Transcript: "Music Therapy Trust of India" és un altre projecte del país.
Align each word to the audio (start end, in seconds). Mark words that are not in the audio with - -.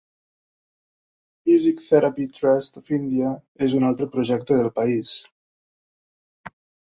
"Music 1.49 1.83
Therapy 1.89 2.25
Trust 2.37 2.79
of 2.81 2.89
India" 2.97 3.33
és 3.67 3.75
un 3.81 3.85
altre 3.91 4.09
projecte 4.15 4.57
del 4.61 4.71
país. 4.79 5.11